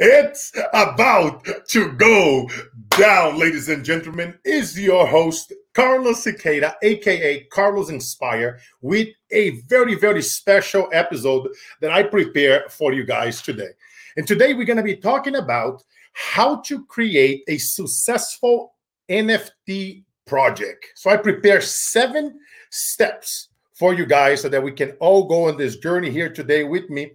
[0.00, 2.48] It's about to go
[2.90, 4.38] down, ladies and gentlemen.
[4.44, 11.48] Is your host Carlos Cicada, aka Carlos Inspire, with a very, very special episode
[11.80, 13.70] that I prepare for you guys today.
[14.16, 18.74] And today we're going to be talking about how to create a successful
[19.08, 20.92] NFT project.
[20.94, 22.38] So I prepare seven
[22.70, 26.62] steps for you guys so that we can all go on this journey here today
[26.62, 27.12] with me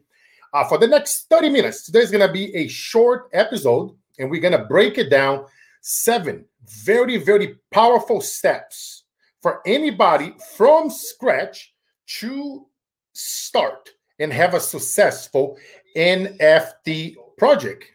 [0.54, 1.86] uh, for the next 30 minutes.
[1.86, 5.46] Today's going to be a short episode, and we're going to break it down
[5.82, 6.46] seven
[6.84, 9.04] very, very powerful steps
[9.42, 11.74] for anybody from scratch
[12.06, 12.66] to
[13.14, 13.90] start
[14.20, 15.58] and have a successful
[15.98, 17.86] NFT project.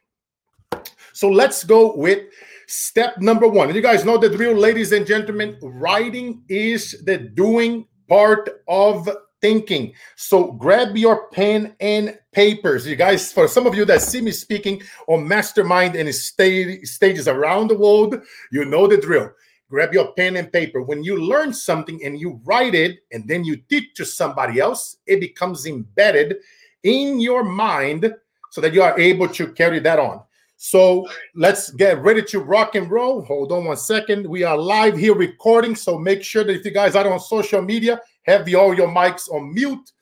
[1.12, 2.26] So let's go with
[2.66, 3.68] step number one.
[3.68, 5.56] And you guys know the drill, ladies and gentlemen.
[5.62, 9.08] Writing is the doing part of
[9.40, 9.92] thinking.
[10.16, 12.86] So grab your pen and papers.
[12.86, 17.28] You guys, for some of you that see me speaking on mastermind and stage, stages
[17.28, 18.20] around the world,
[18.52, 19.30] you know the drill.
[19.70, 20.82] Grab your pen and paper.
[20.82, 24.96] When you learn something and you write it and then you teach to somebody else,
[25.06, 26.36] it becomes embedded
[26.82, 28.14] in your mind
[28.50, 30.22] so that you are able to carry that on.
[30.56, 33.22] So let's get ready to rock and roll.
[33.22, 34.26] Hold on one second.
[34.26, 35.76] We are live here recording.
[35.76, 38.88] So make sure that if you guys are on social media, have the, all your
[38.88, 39.92] mics on mute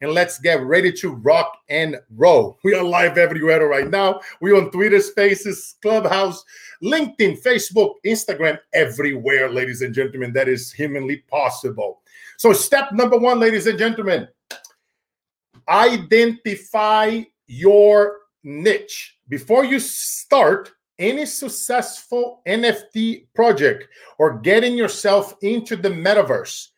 [0.00, 2.58] and let's get ready to rock and roll.
[2.64, 4.20] We are live everywhere right now.
[4.40, 6.44] We're on Twitter Spaces, Clubhouse,
[6.82, 10.32] LinkedIn, Facebook, Instagram, everywhere, ladies and gentlemen.
[10.32, 12.02] That is humanly possible.
[12.36, 14.28] So, step number one, ladies and gentlemen,
[15.68, 19.16] identify your niche.
[19.28, 26.68] Before you start any successful NFT project or getting yourself into the metaverse,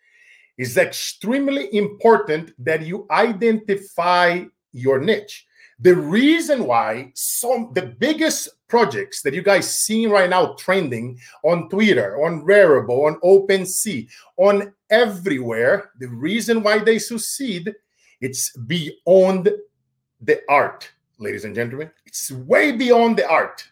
[0.58, 5.46] it's extremely important that you identify your niche.
[5.80, 11.68] The reason why some the biggest projects that you guys seeing right now trending on
[11.68, 17.72] Twitter, on Rarible, on OpenSea, on everywhere, the reason why they succeed,
[18.20, 19.50] it's beyond
[20.20, 21.92] the art, ladies and gentlemen.
[22.04, 23.64] It's way beyond the art.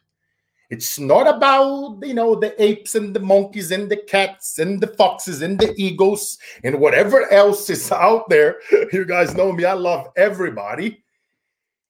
[0.69, 4.89] It's not about, you know, the apes and the monkeys and the cats and the
[4.89, 8.57] foxes and the eagles and whatever else is out there.
[8.93, 11.05] You guys know me, I love everybody.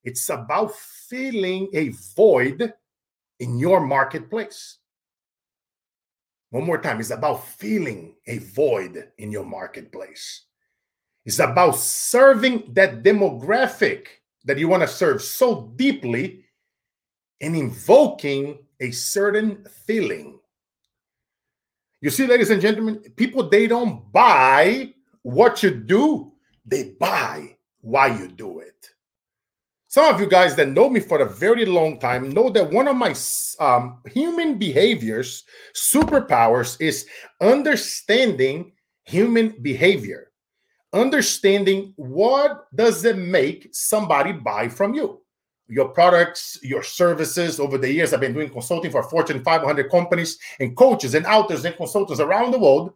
[0.04, 2.72] It's about filling a void
[3.40, 4.78] in your marketplace.
[6.50, 10.44] One more time, it's about filling a void in your marketplace.
[11.24, 14.06] It's about serving that demographic
[14.44, 16.44] that you want to serve so deeply
[17.40, 20.38] and invoking a certain feeling.
[22.00, 24.92] You see, ladies and gentlemen, people they don't buy
[25.22, 26.32] what you do,
[26.64, 28.90] they buy why you do it.
[29.88, 32.86] Some of you guys that know me for a very long time know that one
[32.86, 33.14] of my
[33.60, 35.44] um, human behaviors,
[35.74, 37.06] superpowers, is
[37.40, 38.72] understanding
[39.04, 40.32] human behavior,
[40.92, 45.22] understanding what does it make somebody buy from you
[45.68, 47.58] your products, your services.
[47.58, 51.64] Over the years, I've been doing consulting for Fortune 500 companies and coaches and authors
[51.64, 52.92] and consultants around the world.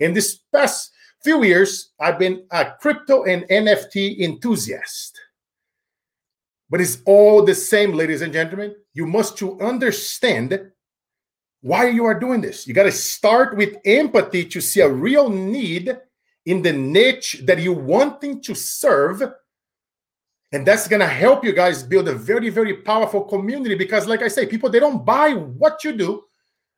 [0.00, 5.18] In this past few years, I've been a crypto and NFT enthusiast.
[6.68, 8.74] But it's all the same, ladies and gentlemen.
[8.94, 10.72] You must to understand
[11.60, 12.66] why you are doing this.
[12.66, 15.96] You got to start with empathy to see a real need
[16.46, 19.22] in the niche that you're wanting to serve
[20.52, 24.20] and that's going to help you guys build a very, very powerful community because, like
[24.20, 26.24] I say, people, they don't buy what you do,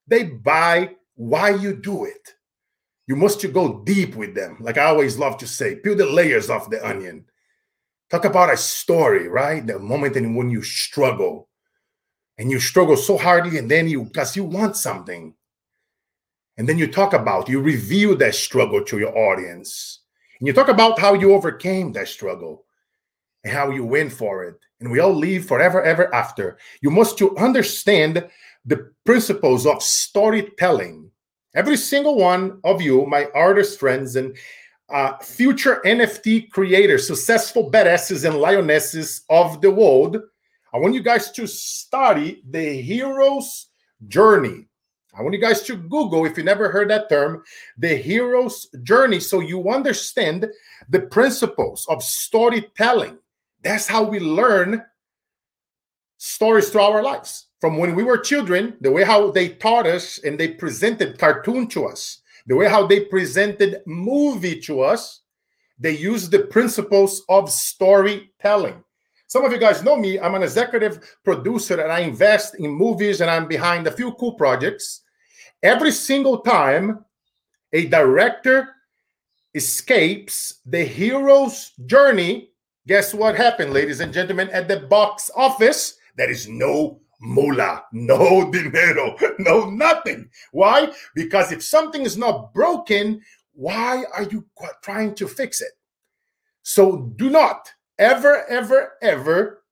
[0.07, 2.35] they buy why you do it.
[3.07, 4.57] You must go deep with them.
[4.61, 7.25] Like I always love to say, peel the layers off the onion.
[8.11, 9.67] Talk about a story, right?
[9.67, 11.49] The moment in when you struggle
[12.39, 15.35] and you struggle so hardly, and then you, because you want something.
[16.57, 20.01] And then you talk about, you reveal that struggle to your audience.
[20.39, 22.65] And you talk about how you overcame that struggle
[23.45, 24.59] and how you win for it.
[24.81, 26.59] And we all live forever, ever after.
[26.81, 28.27] You must to understand
[28.65, 31.11] the principles of storytelling.
[31.55, 34.37] Every single one of you, my artist friends and
[34.89, 40.19] uh, future NFT creators, successful badasses and lionesses of the world,
[40.73, 43.69] I want you guys to study the hero's
[44.09, 44.67] journey.
[45.17, 47.45] I want you guys to Google, if you never heard that term,
[47.79, 50.51] the hero's journey, so you understand
[50.89, 53.19] the principles of storytelling.
[53.65, 54.85] That's how we learn
[56.19, 57.47] stories through our lives.
[57.61, 61.67] From when we were children, the way how they taught us and they presented cartoon
[61.69, 65.23] to us, the way how they presented movie to us,
[65.79, 68.85] they use the principles of storytelling.
[69.27, 70.21] Some of you guys know me.
[70.21, 74.35] I'm an executive producer and I invest in movies and I'm behind a few cool
[74.35, 75.01] projects.
[75.63, 77.05] Every single time
[77.73, 78.69] a director
[79.55, 82.51] escapes the hero's journey,
[82.87, 85.97] guess what happened, ladies and gentlemen, at the box office?
[86.17, 90.29] There is no moolah, no dinero, no nothing.
[90.53, 90.93] Why?
[91.15, 93.23] Because if something is not broken,
[93.53, 94.45] why are you
[94.83, 95.73] trying to fix it?
[96.63, 99.64] So do not ever, ever, ever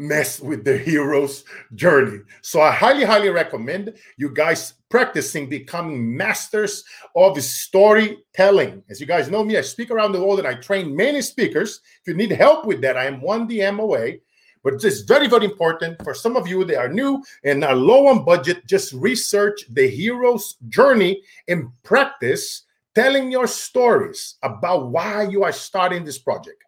[0.00, 1.44] mess with the hero's
[1.74, 2.20] journey.
[2.40, 8.82] So I highly, highly recommend you guys practicing becoming masters of storytelling.
[8.88, 11.80] As you guys know me, I speak around the world and I train many speakers.
[12.00, 14.22] If you need help with that, I am one DM away.
[14.62, 18.08] But it's very, very important for some of you that are new and are low
[18.08, 18.66] on budget.
[18.66, 22.64] Just research the hero's journey and practice
[22.94, 26.62] telling your stories about why you are starting this project,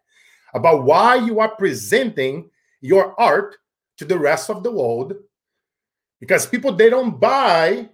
[0.53, 2.49] about why you are presenting
[2.83, 3.55] your art
[3.97, 5.13] to the rest of the world.
[6.19, 7.89] Because people, they don't buy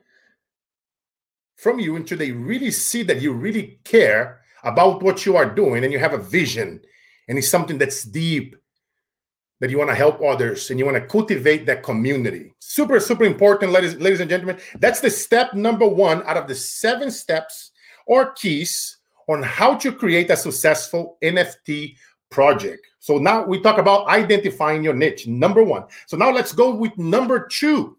[1.55, 5.83] from you until they really see that you really care about what you are doing
[5.83, 6.81] and you have a vision
[7.27, 8.55] and it's something that's deep
[9.59, 12.53] that you want to help others and you want to cultivate that community.
[12.59, 14.57] Super, super important, ladies, ladies and gentlemen.
[14.79, 17.71] That's the step number one out of the seven steps
[18.07, 18.97] or keys
[19.27, 21.95] on how to create a successful NFT
[22.31, 22.88] project.
[22.99, 25.85] So now we talk about identifying your niche, number one.
[26.05, 27.97] So now let's go with number two.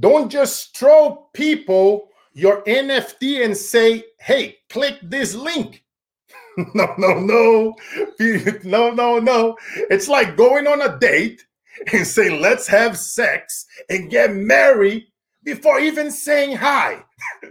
[0.00, 5.84] Don't just throw people your NFT and say, hey, click this link.
[6.74, 7.74] no, no, no.
[8.64, 9.56] No, no, no.
[9.90, 11.44] It's like going on a date
[11.92, 15.06] and say, let's have sex and get married
[15.44, 17.04] before even saying hi.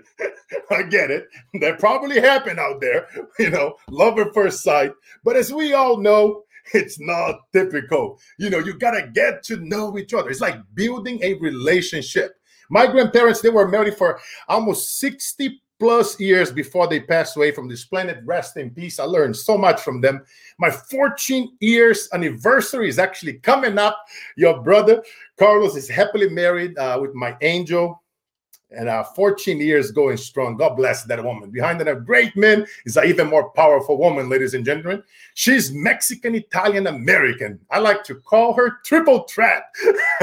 [0.72, 1.28] I get it.
[1.60, 3.08] That probably happened out there,
[3.40, 4.92] you know, love at first sight.
[5.24, 6.44] But as we all know,
[6.74, 8.20] it's not typical.
[8.38, 10.30] You know, you got to get to know each other.
[10.30, 12.36] It's like building a relationship.
[12.70, 17.68] My grandparents, they were married for almost 60 plus years before they passed away from
[17.68, 18.20] this planet.
[18.24, 19.00] Rest in peace.
[19.00, 20.24] I learned so much from them.
[20.60, 23.98] My 14 years anniversary is actually coming up.
[24.38, 25.02] Your brother
[25.38, 28.01] Carlos is happily married uh, with my angel
[28.72, 30.56] and uh, 14 years going strong.
[30.56, 31.52] God bless that woman.
[31.52, 35.04] Behind that great man is an even more powerful woman, ladies and gentlemen.
[35.34, 37.60] She's Mexican, Italian, American.
[37.70, 39.64] I like to call her triple threat.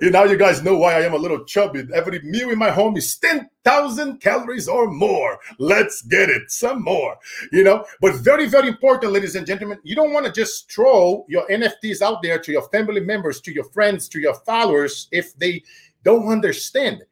[0.00, 1.86] you now you guys know why I am a little chubby.
[1.94, 5.38] Every meal in my home is 10,000 calories or more.
[5.58, 7.16] Let's get it, some more,
[7.52, 7.84] you know.
[8.00, 12.02] But very, very important, ladies and gentlemen, you don't want to just throw your NFTs
[12.02, 15.62] out there to your family members, to your friends, to your followers if they
[16.06, 17.02] don't understand.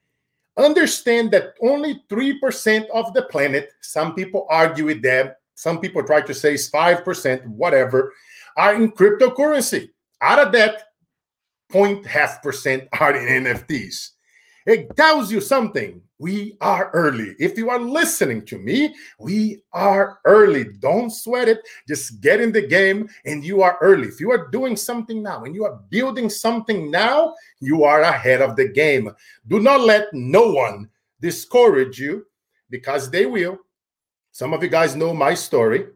[0.57, 6.21] Understand that only 3% of the planet, some people argue with that, some people try
[6.21, 8.13] to say it's 5%, whatever,
[8.57, 9.91] are in cryptocurrency.
[10.21, 10.85] Out of that,
[11.73, 14.11] 0.5 percent are in NFTs.
[14.65, 16.01] It tells you something.
[16.25, 17.37] We are early.
[17.39, 20.65] If you are listening to me, we are early.
[20.79, 21.61] Don't sweat it.
[21.87, 24.09] Just get in the game and you are early.
[24.09, 28.41] If you are doing something now and you are building something now, you are ahead
[28.41, 29.11] of the game.
[29.49, 30.89] Do not let no one
[31.21, 32.25] discourage you
[32.71, 33.59] because they will.
[34.33, 35.89] Some of you guys know my story.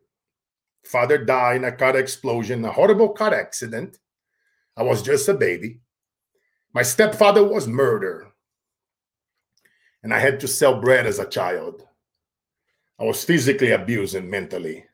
[0.84, 3.98] Father died in a car explosion, a horrible car accident.
[4.76, 5.80] I was just a baby.
[6.74, 8.27] My stepfather was murdered
[10.02, 11.86] and I had to sell bread as a child.
[12.98, 14.84] I was physically abused and mentally.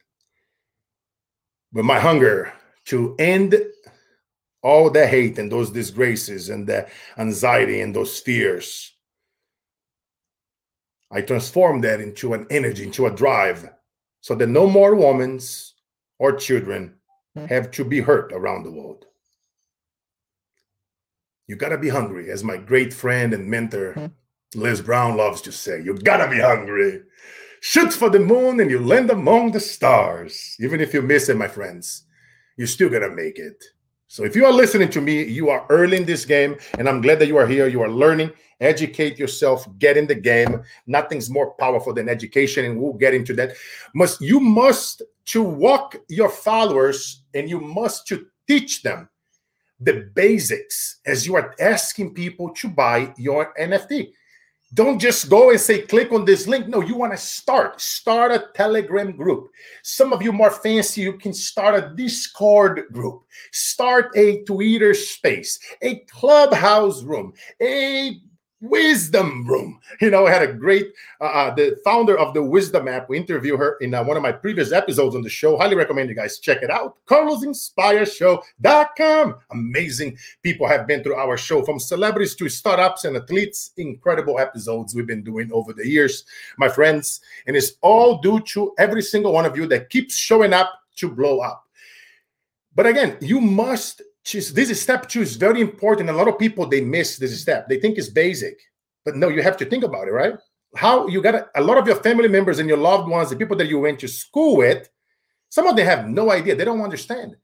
[1.73, 2.52] But my hunger
[2.87, 3.56] to end
[4.62, 8.92] all the hate and those disgraces and the anxiety and those fears,
[11.11, 13.70] I transformed that into an energy, into a drive,
[14.20, 15.38] so that no more women
[16.18, 16.94] or children
[17.49, 19.06] have to be hurt around the world.
[21.46, 24.06] You gotta be hungry, as my great friend and mentor mm-hmm.
[24.54, 27.02] Les Brown loves to say, you gotta be hungry.
[27.61, 30.56] Shoot for the moon and you land among the stars.
[30.61, 32.04] Even if you miss it, my friends,
[32.56, 33.64] you're still gonna make it.
[34.06, 37.00] So if you are listening to me, you are early in this game, and I'm
[37.00, 37.66] glad that you are here.
[37.66, 38.30] You are learning,
[38.61, 40.62] educate yourself, get in the game.
[40.87, 43.56] Nothing's more powerful than education, and we'll get into that.
[43.94, 49.08] Must you must to walk your followers, and you must to teach them
[49.80, 54.12] the basics as you are asking people to buy your NFT.
[54.75, 56.66] Don't just go and say, click on this link.
[56.66, 57.81] No, you want to start.
[57.81, 59.50] Start a Telegram group.
[59.83, 65.61] Some of you more fancy, you can start a Discord group, start a Twitter space,
[65.81, 68.21] a clubhouse room, a
[68.64, 69.78] wisdom room.
[70.00, 73.09] You know, I had a great, uh, uh, the founder of the Wisdom app.
[73.09, 75.56] We interviewed her in uh, one of my previous episodes on the show.
[75.56, 76.97] Highly recommend you guys check it out.
[77.06, 79.37] CarlosInspireShow.com.
[79.50, 83.73] Amazing people have been through our show from celebrities to startups and athletes.
[83.76, 86.25] Incredible episodes we've been doing over the years,
[86.59, 87.21] my friends.
[87.47, 91.09] And it's all due to every single one of you that keeps showing up to
[91.09, 91.64] blow up.
[92.75, 94.02] But again, you must
[94.33, 96.11] this is step two is very important.
[96.11, 97.69] A lot of people they miss this step.
[97.69, 98.59] They think it's basic,
[99.04, 100.35] but no, you have to think about it, right?
[100.76, 103.57] How you got a, lot of your family members and your loved ones, the people
[103.59, 104.88] that you went to school with,
[105.50, 106.57] some of them have no idea.
[106.57, 107.37] They don't understand.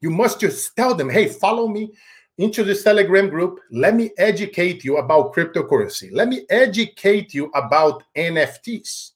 [0.00, 1.94] You must just tell them, hey, follow me
[2.36, 3.60] into this Telegram group.
[3.70, 6.10] Let me educate you about cryptocurrency.
[6.12, 9.12] Let me educate you about NFTs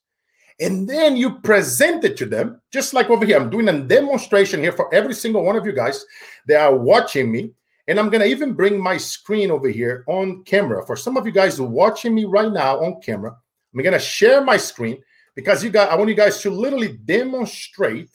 [0.59, 3.37] and then you present it to them, just like over here.
[3.39, 6.05] I'm doing a demonstration here for every single one of you guys
[6.47, 7.51] that are watching me.
[7.87, 10.85] And I'm going to even bring my screen over here on camera.
[10.85, 13.35] For some of you guys watching me right now on camera,
[13.73, 15.01] I'm going to share my screen
[15.33, 18.11] because you guys, I want you guys to literally demonstrate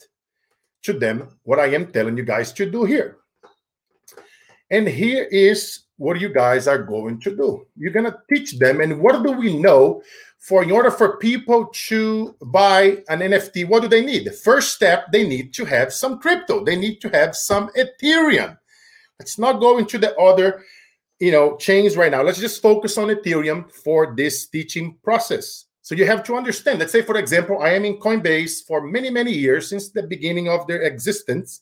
[0.83, 3.17] to them what I am telling you guys to do here.
[4.69, 7.65] And here is what you guys are going to do.
[7.75, 8.81] You're going to teach them.
[8.81, 10.03] And what do we know
[10.45, 14.25] for in order for people to buy an NFT, what do they need?
[14.25, 16.63] The first step, they need to have some crypto.
[16.63, 18.55] They need to have some Ethereum.
[19.19, 20.63] Let's not go into the other,
[21.19, 22.21] you know, chains right now.
[22.21, 25.65] Let's just focus on Ethereum for this teaching process.
[25.81, 26.77] So you have to understand.
[26.77, 30.47] Let's say, for example, I am in Coinbase for many, many years since the beginning
[30.47, 31.61] of their existence,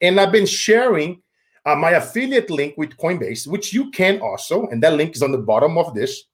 [0.00, 1.20] and I've been sharing
[1.66, 5.32] uh, my affiliate link with Coinbase, which you can also, and that link is on
[5.32, 6.24] the bottom of this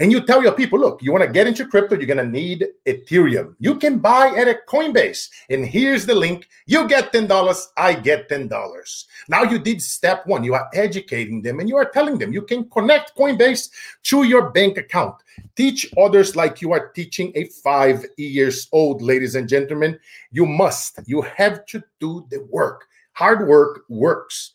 [0.00, 2.26] and you tell your people, look, you want to get into crypto, you're going to
[2.26, 3.56] need Ethereum.
[3.58, 5.28] You can buy at a Coinbase.
[5.50, 6.48] And here's the link.
[6.66, 9.04] You get $10, I get $10.
[9.28, 10.44] Now you did step one.
[10.44, 13.70] You are educating them and you are telling them you can connect Coinbase
[14.04, 15.16] to your bank account.
[15.56, 19.98] Teach others like you are teaching a five years old, ladies and gentlemen.
[20.30, 22.86] You must, you have to do the work.
[23.14, 24.54] Hard work works.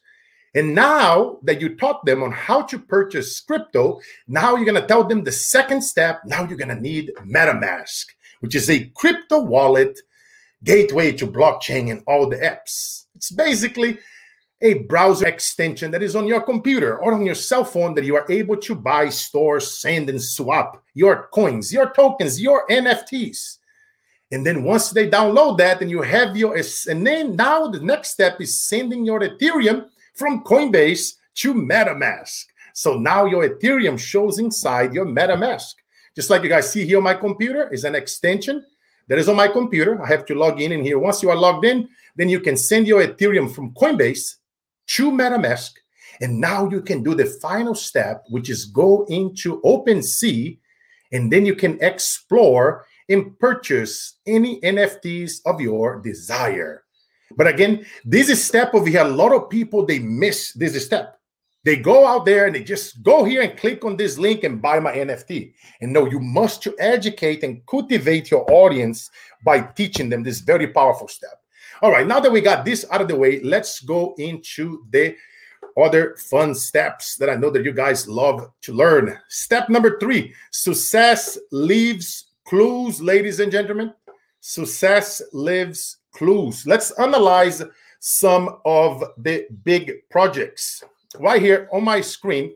[0.56, 4.88] And now that you taught them on how to purchase crypto, now you're going to
[4.88, 6.22] tell them the second step.
[6.26, 8.06] Now you're going to need MetaMask,
[8.42, 10.00] which is a crypto wallet
[10.64, 13.06] gateway to blockchain and all the apps.
[13.16, 13.98] It's basically
[14.62, 18.16] a browser extension that is on your computer or on your cell phone that you
[18.16, 23.58] are able to buy, store, send, and swap your coins, your tokens, your NFTs.
[24.32, 28.12] And then once they download that and you have your, and then now the next
[28.12, 32.46] step is sending your Ethereum from Coinbase to MetaMask.
[32.74, 35.74] So now your Ethereum shows inside your MetaMask.
[36.16, 38.66] Just like you guys see here on my computer is an extension
[39.08, 40.02] that is on my computer.
[40.02, 41.00] I have to log in in here.
[41.00, 44.36] Once you are logged in, then you can send your Ethereum from Coinbase
[44.88, 45.72] to MetaMask.
[46.22, 50.60] And now you can do the final step, which is go into OpenSea,
[51.12, 56.83] and then you can explore and purchase any NFTs of your desire.
[57.38, 59.02] But again, this is step over here.
[59.02, 61.20] A lot of people they miss this step.
[61.66, 64.62] They go out there and they just go here and click on this link and
[64.62, 65.54] buy my NFT.
[65.80, 69.10] And no, you must to educate and cultivate your audience
[69.46, 71.42] by teaching them this very powerful step.
[71.82, 75.16] All right, now that we got this out of the way, let's go into the
[75.82, 79.18] other fun steps that I know that you guys love to learn.
[79.30, 83.94] Step number three success leaves clues, ladies and gentlemen.
[84.42, 86.66] Success lives clues.
[86.66, 87.62] Let's analyze
[88.00, 90.84] some of the big projects.
[91.20, 92.54] Right here on my screen,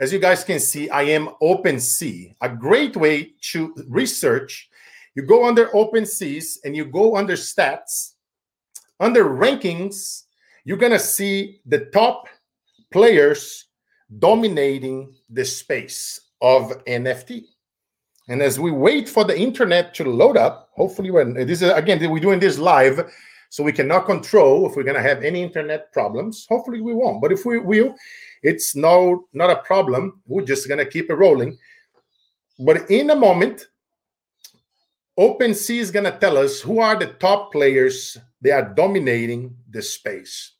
[0.00, 4.70] as you guys can see, I am OpenSea, a great way to research.
[5.16, 8.12] You go under OpenSeas and you go under stats.
[9.00, 10.24] Under rankings,
[10.64, 12.28] you're going to see the top
[12.92, 13.66] players
[14.18, 17.44] dominating the space of NFT.
[18.28, 21.70] And as we wait for the internet to load up, hopefully, when uh, this is
[21.70, 23.12] again, we're doing this live,
[23.50, 26.46] so we cannot control if we're going to have any internet problems.
[26.48, 27.20] Hopefully, we won't.
[27.20, 27.94] But if we will,
[28.42, 30.22] it's no not a problem.
[30.26, 31.58] We're just going to keep it rolling.
[32.58, 33.66] But in a moment,
[35.18, 38.16] OpenSea is going to tell us who are the top players.
[38.40, 40.52] They are dominating the space.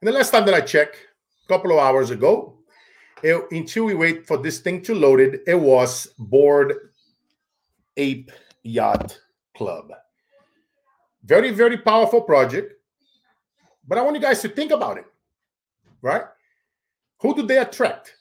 [0.00, 0.96] And the last time that I checked,
[1.44, 2.58] a couple of hours ago,
[3.22, 6.74] it, until we wait for this thing to load it, it was Bored
[7.96, 8.30] Ape
[8.68, 9.18] Yacht
[9.56, 9.92] Club.
[11.24, 12.74] Very, very powerful project.
[13.86, 15.06] But I want you guys to think about it,
[16.02, 16.24] right?
[17.20, 18.14] Who do they attract?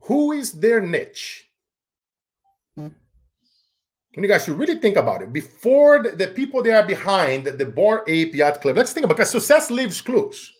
[0.00, 1.50] Who is their niche?
[4.14, 7.44] When you guys should really think about it before the, the people they are behind
[7.44, 8.78] the Bored Ape Yacht Club.
[8.78, 10.54] Let's think about because success leaves clues.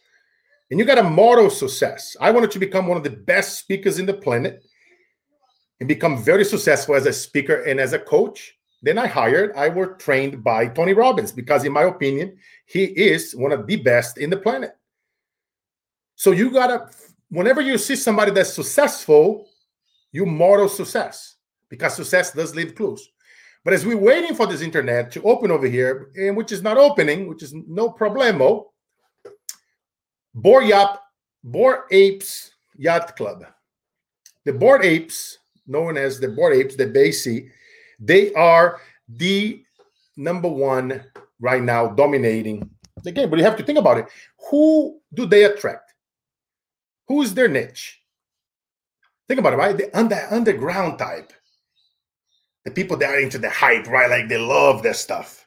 [0.71, 2.19] and you got a model success.
[2.21, 4.63] I wanted to become one of the best speakers in the planet
[5.81, 8.57] and become very successful as a speaker and as a coach.
[8.83, 13.35] Then I hired, I was trained by Tony Robbins because, in my opinion, he is
[13.35, 14.77] one of the best in the planet.
[16.15, 16.89] So you gotta,
[17.31, 19.49] whenever you see somebody that's successful,
[20.13, 21.37] you model success
[21.69, 23.11] because success does leave clues.
[23.65, 26.79] But as we're waiting for this internet to open over here, and which is not
[26.79, 28.67] opening, which is no problemo,
[30.33, 31.01] Bored yap
[31.43, 33.45] Bored Apes Yacht Club.
[34.45, 37.51] The Bored Apes, known as the Bored Apes, the BAC,
[37.99, 39.63] they are the
[40.17, 41.05] number one
[41.41, 42.71] right now dominating
[43.03, 43.31] the game.
[43.31, 44.07] But you have to think about it.
[44.51, 45.93] Who do they attract?
[47.09, 48.01] Who is their niche?
[49.29, 49.77] Think about it, right?
[49.77, 51.33] The under, underground type.
[52.65, 54.11] The people that are into the hype, right?
[54.11, 55.46] Like they love their stuff.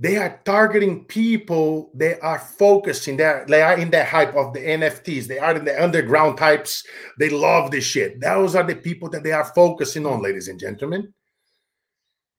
[0.00, 3.44] They are targeting people they are focusing there.
[3.48, 5.26] They are in the hype of the NFTs.
[5.26, 6.86] They are in the underground types.
[7.18, 8.20] They love this shit.
[8.20, 11.12] Those are the people that they are focusing on, ladies and gentlemen.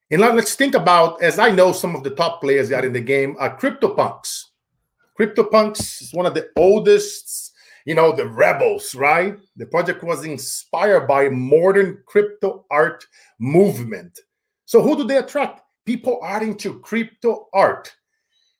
[0.09, 2.87] And now let's think about, as I know some of the top players that are
[2.87, 4.43] in the game are CryptoPunks.
[5.19, 7.53] CryptoPunks is one of the oldest,
[7.85, 9.37] you know, the rebels, right?
[9.57, 13.05] The project was inspired by modern crypto art
[13.37, 14.17] movement.
[14.65, 15.61] So who do they attract?
[15.89, 17.91] People are into crypto art.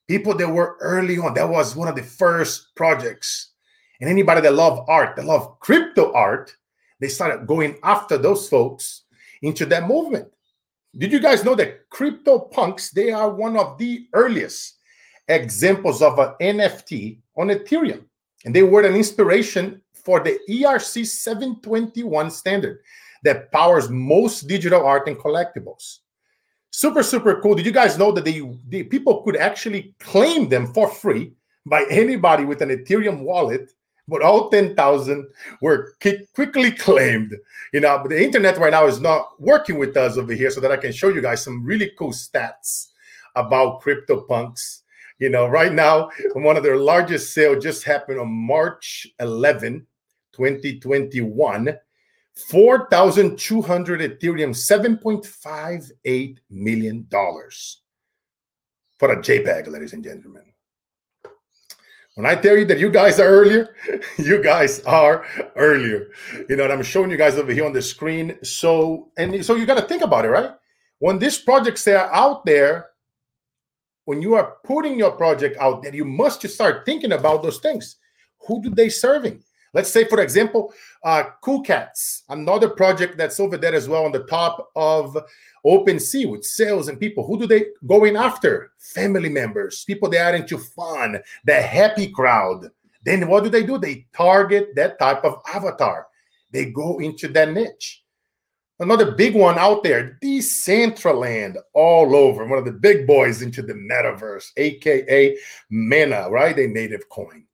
[0.08, 1.36] People that were early on.
[1.36, 3.52] That was one of the first projects.
[4.02, 6.52] And anybody that love art, that love crypto art,
[7.00, 9.04] they started going after those folks
[9.44, 10.28] into that movement.
[10.98, 14.80] Did you guys know that CryptoPunks, they are one of the earliest
[15.28, 18.06] examples of an NFT on Ethereum.
[18.44, 22.80] And they were an inspiration for the ERC 721 standard
[23.22, 26.00] that powers most digital art and collectibles.
[26.72, 27.56] Super, super cool.
[27.56, 31.34] Did you guys know that the, the people could actually claim them for free
[31.66, 33.72] by anybody with an Ethereum wallet
[34.10, 35.28] but all 10,000
[35.62, 35.94] were
[36.34, 37.36] quickly claimed.
[37.72, 40.60] You know, but the internet right now is not working with us over here so
[40.62, 42.88] that I can show you guys some really cool stats
[43.36, 44.82] about CryptoPunks.
[45.20, 49.86] You know, right now, one of their largest sale just happened on March 11,
[50.34, 51.78] 2021.
[52.48, 57.08] 4,200 Ethereum, $7.58 million
[58.98, 60.44] for a JPEG, ladies and gentlemen.
[62.16, 63.76] When I tell you that you guys are earlier,
[64.18, 65.26] you guys are
[65.56, 66.10] earlier.
[66.50, 68.38] You know, and I'm showing you guys over here on the screen.
[68.44, 70.52] So, and so you got to think about it, right?
[71.00, 72.90] When these projects are out there,
[74.04, 77.96] when you are putting your project out there, you must start thinking about those things.
[78.48, 79.44] Who do they serving?
[79.74, 84.12] Let's say, for example, uh, Cool Cats, another project that's over there as well on
[84.12, 85.16] the top of
[85.66, 87.26] OpenSea with sales and people.
[87.26, 88.72] Who do they go in after?
[88.80, 92.70] Family members, people that are into fun, the happy crowd.
[93.04, 93.78] Then what do they do?
[93.78, 96.08] They target that type of avatar.
[96.52, 98.04] They go into that niche.
[98.82, 102.46] Another big one out there, Decentraland, all over.
[102.46, 105.38] One of the big boys into the metaverse, aka
[105.70, 106.58] Mana, right?
[106.58, 107.46] A native coin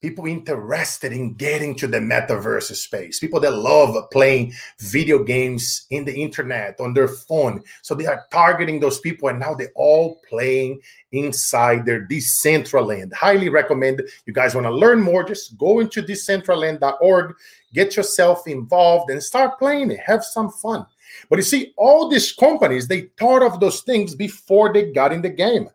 [0.00, 6.04] people interested in getting to the metaverse space, people that love playing video games in
[6.04, 7.62] the internet on their phone.
[7.82, 10.80] So they are targeting those people, and now they're all playing
[11.12, 13.12] inside their Decentraland.
[13.12, 17.34] Highly recommend you guys want to learn more, just go into decentraland.org,
[17.74, 20.00] get yourself involved, and start playing it.
[20.00, 20.86] Have some fun.
[21.28, 25.22] But you see, all these companies, they thought of those things before they got in
[25.22, 25.68] the game.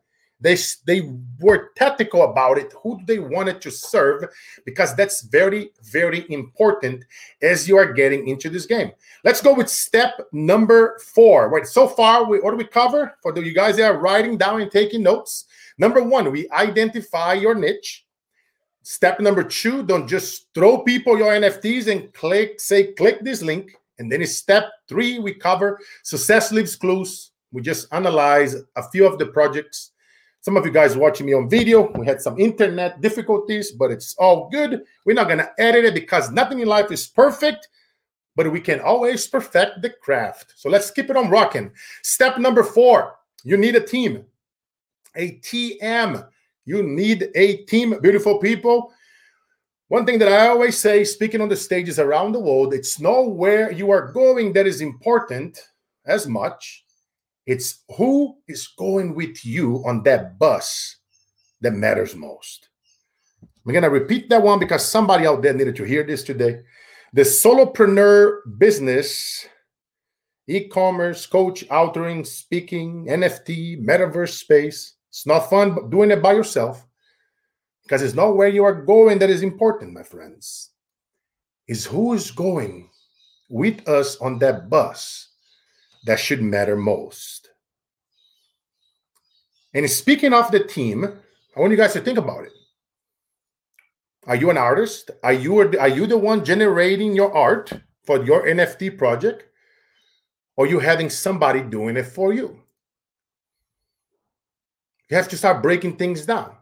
[0.46, 4.26] They, they were tactical about it, who they wanted to serve,
[4.64, 7.04] because that's very, very important
[7.42, 8.92] as you are getting into this game.
[9.24, 11.50] Let's go with step number four.
[11.50, 13.18] Right, so far, we, what do we cover?
[13.24, 15.46] For the, you guys that are writing down and taking notes,
[15.80, 18.06] number one, we identify your niche.
[18.84, 23.76] Step number two, don't just throw people your NFTs and click, say, click this link.
[23.98, 27.32] And then step three, we cover success leaves clues.
[27.52, 29.94] We just analyze a few of the projects
[30.46, 34.14] some of you guys watching me on video, we had some internet difficulties, but it's
[34.20, 34.84] all good.
[35.04, 37.68] We're not going to edit it because nothing in life is perfect,
[38.36, 40.54] but we can always perfect the craft.
[40.56, 41.72] So let's keep it on rocking.
[42.04, 44.24] Step number four you need a team,
[45.16, 46.28] a TM.
[46.66, 48.94] You need a team, beautiful people.
[49.88, 53.32] One thing that I always say, speaking on the stages around the world, it's not
[53.32, 55.60] where you are going that is important
[56.06, 56.85] as much
[57.46, 60.98] it's who is going with you on that bus
[61.62, 62.70] that matters most.
[63.66, 66.62] I'm going to repeat that one because somebody out there needed to hear this today.
[67.14, 69.48] The solopreneur business,
[70.48, 74.96] e commerce, coach, authoring, speaking, NFT, metaverse space.
[75.10, 76.86] It's not fun doing it by yourself.
[77.86, 80.72] because it's not where you are going that is important, my friends.
[81.68, 82.90] Is who is going
[83.50, 85.25] with us on that bus
[86.06, 87.50] that should matter most.
[89.74, 91.04] And speaking of the team,
[91.56, 92.54] I want you guys to think about it.
[94.28, 95.12] Are you an artist?
[95.24, 97.72] Are you are you the one generating your art
[98.06, 99.44] for your NFT project?
[100.58, 102.62] Or you having somebody doing it for you?
[105.10, 106.56] You have to start breaking things down.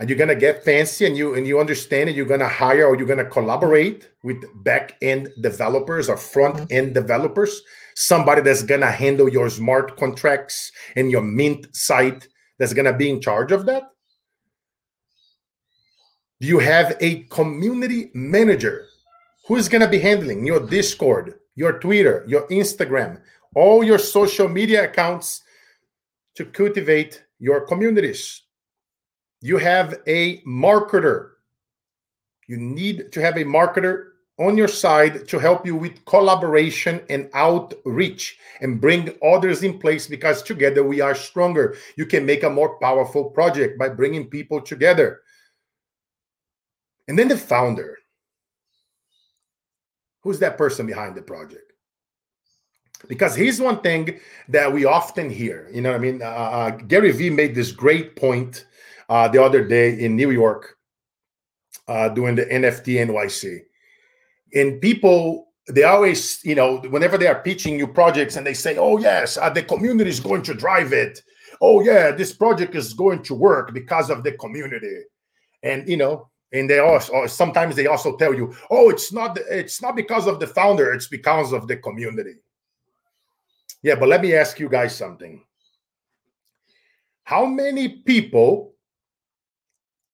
[0.00, 2.16] Are you're gonna get fancy and you and you understand it?
[2.16, 7.62] You're gonna hire or you're gonna collaborate with back end developers or front end developers,
[7.94, 12.28] somebody that's gonna handle your smart contracts and your mint site
[12.58, 13.90] that's gonna be in charge of that.
[16.40, 18.86] Do you have a community manager
[19.46, 23.20] who is gonna be handling your Discord, your Twitter, your Instagram,
[23.54, 25.42] all your social media accounts
[26.36, 28.41] to cultivate your communities?
[29.42, 31.30] You have a marketer.
[32.46, 37.28] You need to have a marketer on your side to help you with collaboration and
[37.34, 41.76] outreach and bring others in place because together we are stronger.
[41.96, 45.20] You can make a more powerful project by bringing people together.
[47.08, 47.98] And then the founder.
[50.20, 51.72] Who's that person behind the project?
[53.08, 55.68] Because here's one thing that we often hear.
[55.72, 58.66] You know, I mean, uh, uh Gary Vee made this great point
[59.08, 60.76] uh, the other day in New York
[61.88, 63.60] uh, doing the NFT NYC.
[64.54, 68.76] And people, they always, you know, whenever they are pitching new projects and they say,
[68.76, 71.22] oh, yes, uh, the community is going to drive it.
[71.60, 75.02] Oh, yeah, this project is going to work because of the community.
[75.62, 79.80] And, you know, and they also sometimes they also tell you, oh, it's not it's
[79.80, 82.34] not because of the founder, it's because of the community.
[83.82, 85.42] Yeah, but let me ask you guys something.
[87.24, 88.71] How many people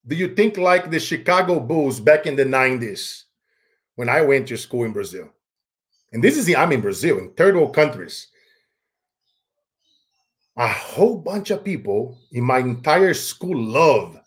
[0.06, 3.24] do you think like the Chicago Bulls back in the 90s
[3.96, 5.28] when I went to school in Brazil?
[6.12, 8.28] And this is the I'm in Brazil, in third world countries.
[10.56, 14.18] A whole bunch of people in my entire school love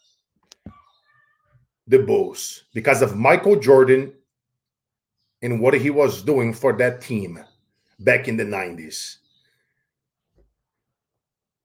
[1.87, 4.13] the Bulls because of Michael Jordan
[5.41, 7.43] and what he was doing for that team
[7.99, 9.17] back in the 90s.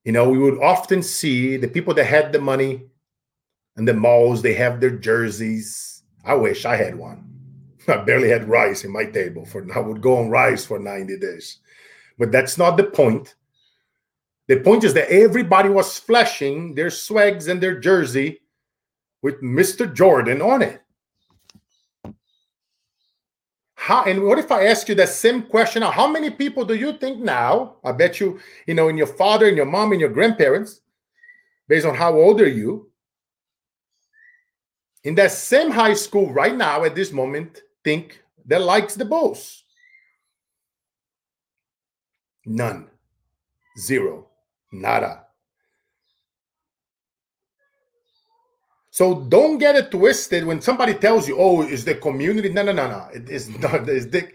[0.05, 2.87] You know, we would often see the people that had the money
[3.77, 6.03] and the malls they have their jerseys.
[6.25, 7.25] I wish I had one.
[7.89, 11.19] I barely had rice in my table for I would go on rice for 90
[11.19, 11.59] days.
[12.19, 13.35] But that's not the point.
[14.49, 18.41] The point is that everybody was flashing their swags and their jersey
[19.23, 19.93] with Mr.
[19.93, 20.83] Jordan on it.
[23.75, 25.83] How, and what if I ask you the same question?
[25.83, 27.77] How many people do you think now?
[27.85, 30.81] I bet you, you know, in your father and your mom and your grandparents,
[31.69, 32.91] based on how old are you,
[35.07, 39.63] in that same high school right now at this moment think that likes the Bulls?
[42.45, 42.89] None.
[43.79, 44.27] Zero.
[44.73, 45.27] Nada.
[48.91, 52.73] So don't get it twisted when somebody tells you, "Oh, is the community?" No, no,
[52.73, 53.09] no, no.
[53.15, 53.89] It is not.
[53.89, 54.29] It's the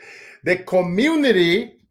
[0.43, 1.81] the community.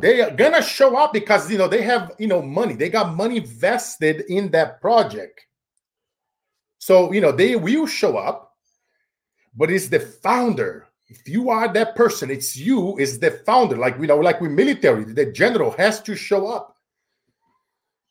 [0.00, 2.74] They are gonna show up because you know they have you know money.
[2.74, 5.46] They got money vested in that project.
[6.82, 8.56] So, you know, they will show up,
[9.54, 10.88] but it's the founder.
[11.06, 13.76] If you are that person, it's you, is the founder.
[13.76, 16.76] Like we know, like we military, the general has to show up.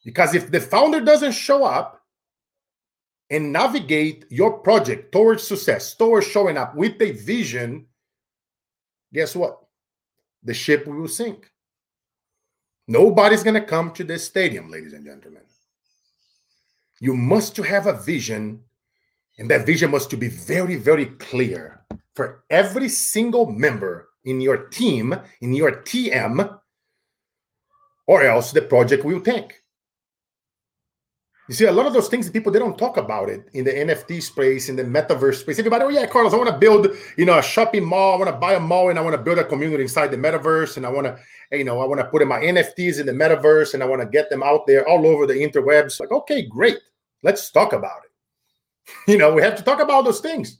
[0.06, 2.02] Because if the founder doesn't show up
[3.30, 7.88] and navigate your project towards success, towards showing up with a vision,
[9.14, 9.60] guess what?
[10.44, 11.52] The ship will sink.
[12.88, 15.42] Nobody's going to come to this stadium, ladies and gentlemen.
[17.02, 18.62] You must to have a vision,
[19.40, 21.82] and that vision must to be very, very clear
[22.16, 26.60] for every single member in your team, in your TM,
[28.06, 29.56] or else the project will tank.
[31.50, 33.72] You see, a lot of those things people they don't talk about it in the
[33.72, 35.58] NFT space, in the metaverse space.
[35.58, 36.88] Everybody, oh yeah, Carlos, I want to build,
[37.18, 38.14] you know, a shopping mall.
[38.14, 40.18] I want to buy a mall, and I want to build a community inside the
[40.18, 41.18] metaverse, and I want to,
[41.52, 44.04] you know, I want to put in my NFTs in the metaverse, and I want
[44.04, 46.00] to get them out there all over the interwebs.
[46.00, 46.78] Like, okay, great.
[47.24, 48.12] Let's talk about it.
[49.08, 50.58] You know, we have to talk about those things.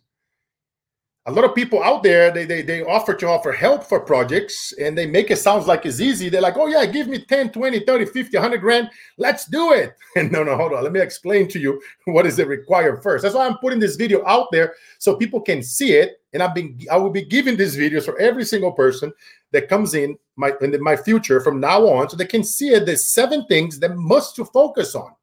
[1.28, 4.74] A lot of people out there, they, they, they offer to offer help for projects
[4.82, 6.30] and they make it sounds like it's easy.
[6.30, 8.89] They're like, oh, yeah, give me 10, 20, 30, 50, 100 grand.
[9.17, 9.95] Let's do it.
[10.15, 10.84] And no, no, hold on.
[10.84, 13.21] Let me explain to you what is it required first.
[13.21, 16.21] That's why I'm putting this video out there so people can see it.
[16.34, 19.13] And I've been, I will be giving these videos for every single person
[19.52, 22.86] that comes in my in my future from now on so they can see it.
[22.86, 25.13] There's seven things that must to focus on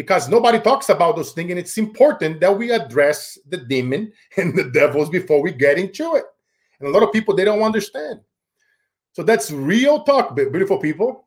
[0.00, 1.50] because nobody talks about those things.
[1.50, 6.14] And it's important that we address the demon and the devils before we get into
[6.14, 6.24] it.
[6.80, 8.20] And a lot of people, they don't understand.
[9.12, 11.26] So that's real talk, beautiful people.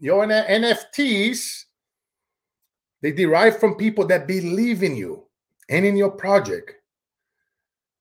[0.00, 1.66] Your NFTs,
[3.00, 5.26] they derive from people that believe in you
[5.68, 6.72] and in your project.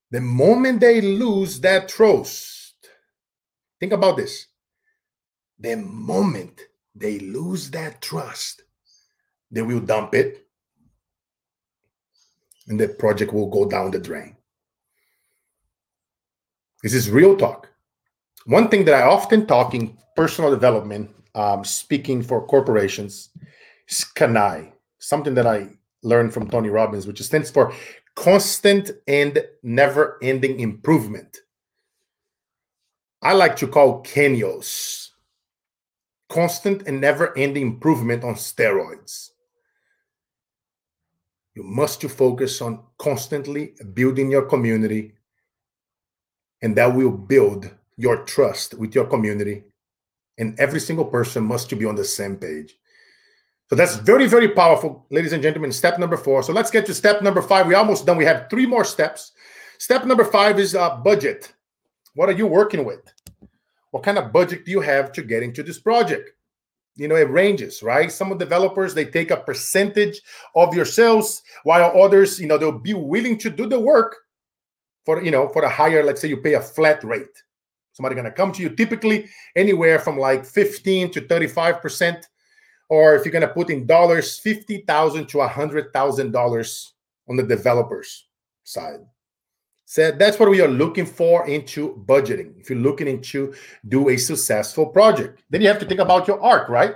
[0.09, 2.73] The moment they lose that trust,
[3.79, 4.47] think about this.
[5.59, 6.61] The moment
[6.95, 8.63] they lose that trust,
[9.51, 10.45] they will dump it
[12.67, 14.35] and the project will go down the drain.
[16.83, 17.69] This is real talk.
[18.45, 23.29] One thing that I often talk in personal development, um, speaking for corporations,
[23.87, 25.69] is CANI, something that I
[26.03, 27.73] learned from Tony Robbins, which stands for
[28.15, 31.37] constant and never ending improvement.
[33.21, 35.09] I like to call Kenios
[36.29, 39.31] constant and never ending improvement on steroids.
[41.59, 45.15] You must to focus on constantly building your community,
[46.61, 49.65] and that will build your trust with your community.
[50.37, 52.77] And every single person must be on the same page.
[53.69, 55.73] So that's very, very powerful, ladies and gentlemen.
[55.73, 56.43] Step number four.
[56.43, 57.67] So let's get to step number five.
[57.67, 58.15] We're almost done.
[58.15, 59.33] We have three more steps.
[59.79, 61.51] Step number five is uh, budget.
[62.15, 63.01] What are you working with?
[63.91, 66.29] What kind of budget do you have to get into this project?
[66.99, 68.11] You know, it ranges, right?
[68.11, 70.21] Some of developers they take a percentage
[70.55, 74.15] of your sales, while others, you know, they'll be willing to do the work
[75.05, 76.03] for you know for a higher.
[76.03, 77.43] Let's say you pay a flat rate.
[77.93, 82.27] Somebody gonna come to you typically anywhere from like 15 to 35 percent
[82.89, 86.93] or if you're going to put in dollars, fifty thousand to a hundred thousand dollars
[87.29, 88.27] on the developers
[88.63, 88.99] side.
[89.89, 92.53] So that's what we are looking for into budgeting.
[92.61, 93.55] If you're looking into
[93.87, 96.93] do a successful project, then you have to think about your art, right?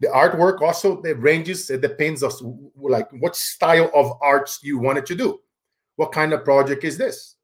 [0.00, 1.70] The artwork also the ranges.
[1.70, 5.38] It depends on like what style of arts you wanted to do.
[5.94, 7.36] What kind of project is this?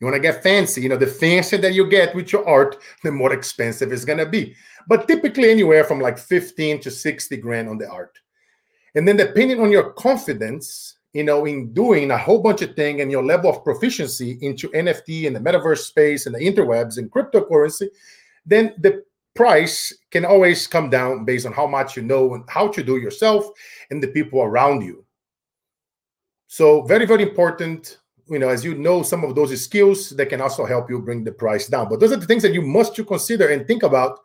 [0.00, 0.82] You want to get fancy.
[0.82, 4.18] You know, the fancier that you get with your art, the more expensive it's going
[4.18, 4.56] to be.
[4.88, 8.18] But typically anywhere from like 15 to 60 grand on the art.
[8.96, 13.00] And then depending on your confidence, you know, in doing a whole bunch of things
[13.00, 17.10] and your level of proficiency into NFT and the metaverse space and the interwebs and
[17.10, 17.88] cryptocurrency,
[18.44, 22.68] then the price can always come down based on how much you know and how
[22.68, 23.46] to do yourself
[23.90, 25.04] and the people around you.
[26.48, 27.98] So very, very important
[28.28, 31.22] you know, as you know, some of those skills that can also help you bring
[31.22, 31.88] the price down.
[31.88, 34.18] But those are the things that you must to consider and think about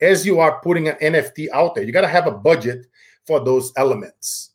[0.00, 1.84] as you are putting an NFT out there.
[1.84, 2.86] You got to have a budget
[3.26, 4.50] for those elements.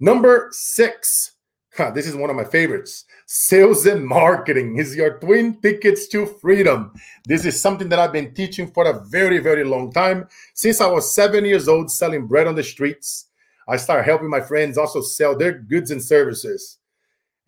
[0.00, 1.32] Number six,
[1.76, 3.04] this is one of my favorites.
[3.26, 6.92] Sales and marketing is your twin tickets to freedom.
[7.26, 10.28] This is something that I've been teaching for a very, very long time.
[10.54, 13.26] Since I was seven years old, selling bread on the streets,
[13.68, 16.78] I started helping my friends also sell their goods and services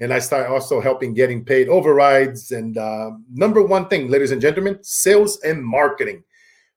[0.01, 2.53] and I start also helping getting paid overrides.
[2.53, 6.23] And uh, number one thing, ladies and gentlemen, sales and marketing.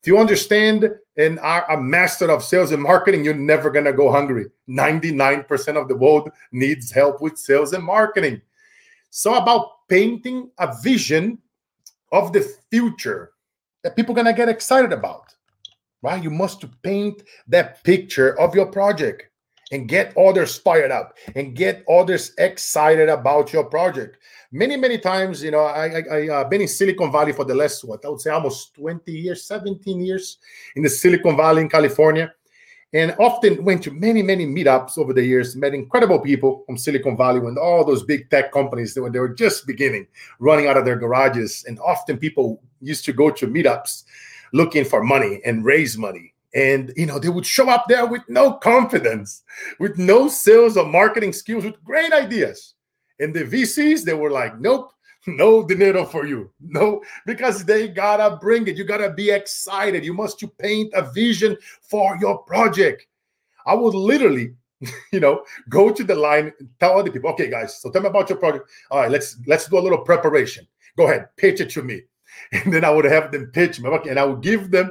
[0.02, 4.12] If you understand and are a master of sales and marketing, you're never gonna go
[4.12, 4.48] hungry.
[4.68, 8.42] 99% of the world needs help with sales and marketing.
[9.12, 11.38] So about painting a vision
[12.12, 13.34] of the future
[13.84, 15.36] that people gonna get excited about,
[16.02, 16.24] right?
[16.24, 19.28] You must paint that picture of your project
[19.72, 24.18] and get others fired up and get others excited about your project.
[24.54, 27.56] Many, many times, you know, I, I, I uh, been in Silicon Valley for the
[27.56, 30.40] last, what I would say almost 20 years, 17 years
[30.76, 32.34] in the Silicon Valley in California.
[32.94, 37.16] And often went to many, many meetups over the years, met incredible people from Silicon
[37.16, 40.08] Valley when all those big tech companies, when they were just beginning,
[40.40, 41.64] running out of their garages.
[41.66, 44.04] And often people used to go to meetups
[44.52, 48.22] looking for money and raise money and you know they would show up there with
[48.28, 49.44] no confidence
[49.80, 52.74] with no sales or marketing skills with great ideas
[53.22, 54.92] and the vcs they were like nope
[55.28, 56.52] no dinero for you.
[56.60, 58.78] No because they gotta bring it.
[58.78, 60.04] You gotta be excited.
[60.04, 63.06] You must to paint a vision for your project.
[63.66, 64.56] I would literally
[65.12, 68.08] you know go to the line and tell other people okay guys so tell me
[68.08, 68.70] about your project.
[68.90, 70.68] All right let's let's do a little preparation.
[70.98, 72.02] Go ahead pitch it to me.
[72.54, 74.90] And then I would have them pitch me, okay, and I would give them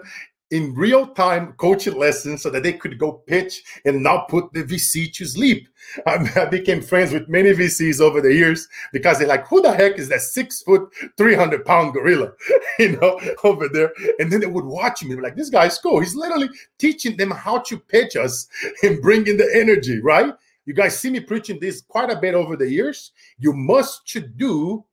[0.50, 4.64] in real time coaching lessons so that they could go pitch and not put the
[4.64, 5.68] VC to sleep.
[6.06, 9.98] I became friends with many VCs over the years because they're like, who the heck
[9.98, 12.32] is that six foot, 300 pound gorilla,
[12.78, 13.92] you know, over there?
[14.18, 16.00] And then they would watch me like, this guy's cool.
[16.00, 18.48] He's literally teaching them how to pitch us
[18.82, 20.34] and bring in the energy, right?
[20.66, 23.12] You guys see me preaching this quite a bit over the years.
[23.38, 24.84] You must do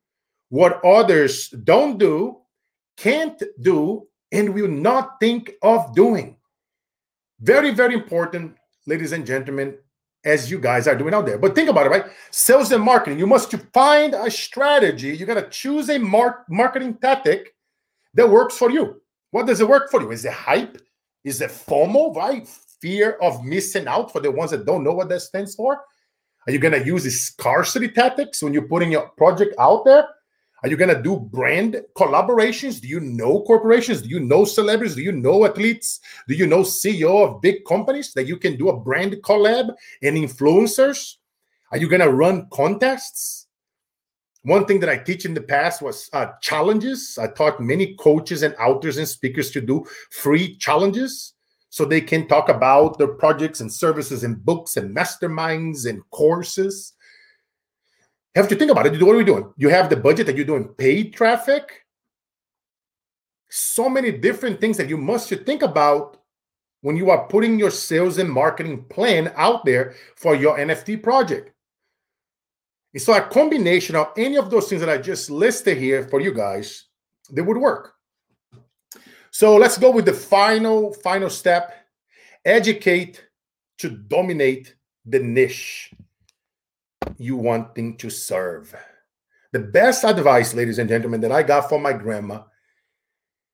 [0.49, 2.37] what others don't do,
[2.95, 6.37] can't do, and will not think of doing.
[7.39, 9.77] Very, very important, ladies and gentlemen.
[10.25, 11.37] as you guys are doing out there.
[11.37, 12.05] But think about it, right?
[12.31, 13.17] Sales and marketing.
[13.17, 15.15] You must find a strategy.
[15.15, 17.55] You got to choose a mar- marketing tactic
[18.13, 19.01] that works for you.
[19.31, 20.11] What does it work for you?
[20.11, 20.81] Is it hype?
[21.23, 22.47] Is it FOMO, right?
[22.81, 25.79] Fear of missing out for the ones that don't know what that stands for?
[26.45, 30.07] Are you going to use the scarcity tactics when you're putting your project out there?
[30.63, 32.81] Are you going to do brand collaborations?
[32.81, 34.01] Do you know corporations?
[34.01, 34.95] Do you know celebrities?
[34.95, 35.99] Do you know athletes?
[36.27, 40.17] Do you know CEO of big companies that you can do a brand collab and
[40.17, 41.15] influencers?
[41.71, 43.47] Are you going to run contests?
[44.43, 47.19] One thing that I teach in the past was uh, challenges.
[47.21, 51.33] I taught many coaches and authors and speakers to do free challenges
[51.69, 56.93] so they can talk about their projects and services and books and masterminds and courses
[58.37, 59.01] have to think about it.
[59.01, 59.51] What are we doing?
[59.57, 61.83] You have the budget that you're doing paid traffic.
[63.49, 66.17] So many different things that you must think about
[66.81, 71.51] when you are putting your sales and marketing plan out there for your NFT project.
[72.93, 76.19] And so a combination of any of those things that I just listed here for
[76.19, 76.85] you guys,
[77.31, 77.93] they would work.
[79.31, 81.73] So let's go with the final, final step.
[82.45, 83.23] Educate
[83.79, 85.93] to dominate the niche
[87.17, 88.75] you wanting to serve.
[89.51, 92.43] The best advice, ladies and gentlemen, that I got from my grandma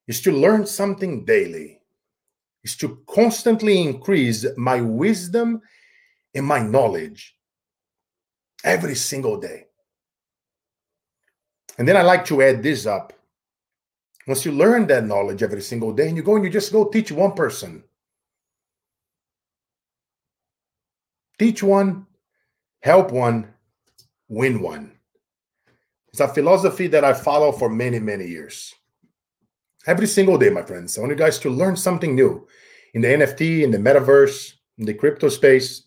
[0.08, 1.80] is to learn something daily,
[2.64, 5.62] is to constantly increase my wisdom
[6.34, 7.36] and my knowledge
[8.64, 9.68] every single day.
[11.78, 13.14] And then I like to add this up.
[14.28, 16.86] Once you learn that knowledge every single day and you go and you just go
[16.86, 17.84] teach one person,
[21.38, 22.06] teach one,
[22.84, 23.48] help one,
[24.28, 24.92] win one.
[26.10, 28.76] It's a philosophy that I follow for many, many years.
[29.88, 32.46] Every single day, my friends, I want you guys to learn something new
[32.94, 35.84] in the NFT, in the metaverse, in the crypto space.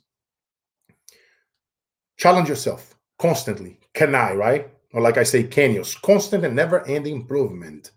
[2.17, 3.79] Challenge yourself constantly.
[3.93, 4.71] Can I, right?
[4.95, 7.91] Or like I say, canios, constant and never ending improvement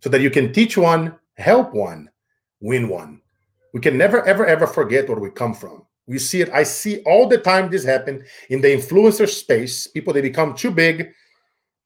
[0.00, 2.10] so that you can teach one, help one,
[2.60, 3.20] win one.
[3.72, 5.85] We can never, ever, ever forget where we come from.
[6.06, 6.50] We see it.
[6.50, 9.86] I see all the time this happen in the influencer space.
[9.88, 11.12] People they become too big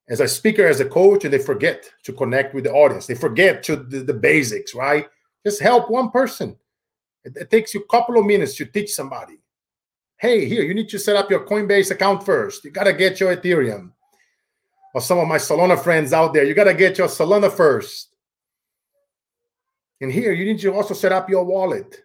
[0.09, 3.06] as a speaker, as a coach, and they forget to connect with the audience.
[3.06, 5.06] They forget to the, the basics, right?
[5.46, 6.56] Just help one person.
[7.24, 9.38] It, it, takes you a couple of minutes to teach somebody.
[10.18, 12.64] Hey, here, you need to set up your Coinbase account first.
[12.64, 13.92] You gotta get your Ethereum.
[14.94, 18.09] Or some of my Solana friends out there, you gotta get your Solana first.
[20.00, 22.02] And here, you need to also set up your wallet.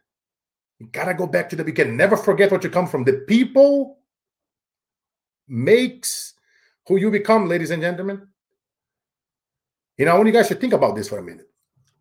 [0.80, 1.98] You gotta go back to the beginning.
[1.98, 3.04] Never forget what you come from.
[3.04, 4.00] The people
[5.48, 6.34] makes
[6.88, 8.28] who you become, ladies and gentlemen.
[9.98, 11.50] You know, I want you guys to think about this for a minute.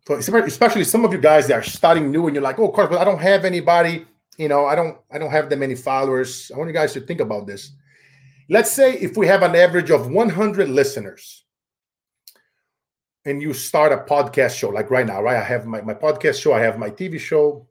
[0.07, 2.73] So especially some of you guys that are starting new and you're like, oh, of
[2.73, 4.05] course, but I don't have anybody,
[4.37, 6.51] you know, I don't, I don't have that many followers.
[6.53, 7.71] I want you guys to think about this.
[8.49, 11.45] Let's say if we have an average of 100 listeners
[13.25, 15.37] and you start a podcast show like right now, right?
[15.37, 17.67] I have my, my podcast show, I have my TV show,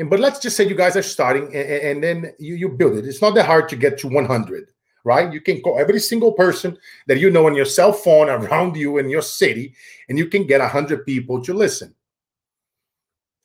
[0.00, 2.96] and but let's just say you guys are starting and, and then you, you build
[2.96, 3.06] it.
[3.06, 4.68] It's not that hard to get to 100,
[5.04, 5.30] right?
[5.30, 8.96] You can call every single person that you know on your cell phone around you
[8.96, 9.74] in your city,
[10.08, 11.94] and you can get 100 people to listen.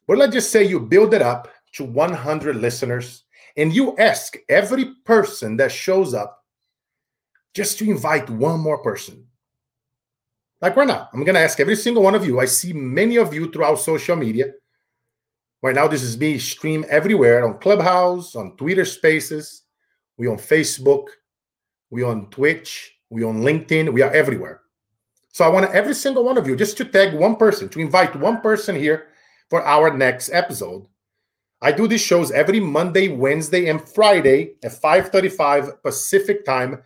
[0.07, 3.23] But let's just say you build it up to 100 listeners
[3.57, 6.45] and you ask every person that shows up
[7.53, 9.25] just to invite one more person.
[10.61, 12.39] Like right now, I'm going to ask every single one of you.
[12.39, 14.53] I see many of you throughout social media
[15.65, 19.63] Right now, this is me stream everywhere on Clubhouse, on Twitter Spaces,
[20.15, 21.05] we on Facebook,
[21.89, 24.61] we on Twitch, we on LinkedIn, we are everywhere.
[25.29, 28.15] So I want every single one of you just to tag one person, to invite
[28.15, 29.07] one person here
[29.49, 30.85] for our next episode.
[31.63, 36.83] I do these shows every Monday, Wednesday, and Friday at 5:35 Pacific time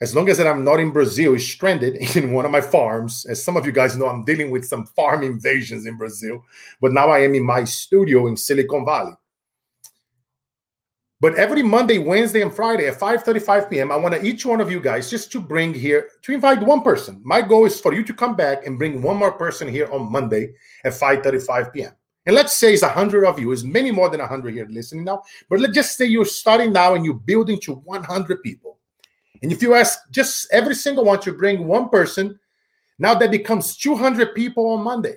[0.00, 3.26] as long as I'm not in Brazil, is stranded in one of my farms.
[3.26, 6.44] As some of you guys know, I'm dealing with some farm invasions in Brazil,
[6.80, 9.14] but now I am in my studio in Silicon Valley.
[11.20, 14.78] But every Monday, Wednesday, and Friday at 5:35 p.m., I want each one of you
[14.78, 17.22] guys just to bring here to invite one person.
[17.24, 20.12] My goal is for you to come back and bring one more person here on
[20.12, 20.52] Monday
[20.84, 21.92] at 5:35 p.m.
[22.26, 25.04] And let's say it's a 100 of you, it's many more than 100 here listening
[25.04, 25.22] now.
[25.48, 28.73] But let's just say you're starting now and you're building to 100 people.
[29.42, 32.38] And if you ask just every single one to bring one person,
[32.98, 35.16] now that becomes 200 people on Monday.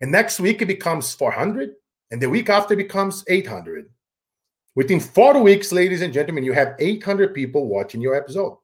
[0.00, 1.70] And next week it becomes 400.
[2.10, 3.88] And the week after becomes 800.
[4.74, 8.56] Within four weeks, ladies and gentlemen, you have 800 people watching your episode.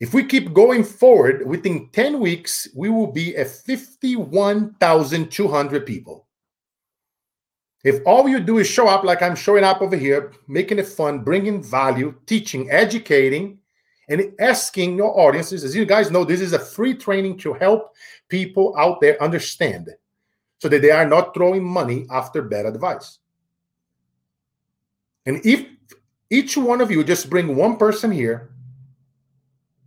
[0.00, 6.23] If we keep going forward, within 10 weeks, we will be at 51,200 people.
[7.84, 10.88] If all you do is show up like I'm showing up over here, making it
[10.88, 13.58] fun, bringing value, teaching, educating,
[14.08, 17.94] and asking your audiences, as you guys know, this is a free training to help
[18.28, 19.90] people out there understand
[20.58, 23.18] so that they are not throwing money after bad advice.
[25.26, 25.66] And if
[26.30, 28.50] each one of you just bring one person here,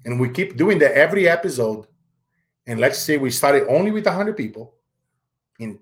[0.05, 1.87] and we keep doing that every episode,
[2.67, 4.75] and let's say we started only with 100 people,
[5.59, 5.79] in